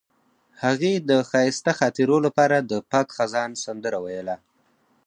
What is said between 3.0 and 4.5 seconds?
خزان سندره ویله.